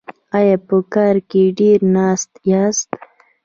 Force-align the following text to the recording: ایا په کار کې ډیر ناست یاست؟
ایا 0.37 0.55
په 0.67 0.77
کار 0.93 1.15
کې 1.29 1.43
ډیر 1.59 1.79
ناست 1.95 2.31
یاست؟ 2.51 2.89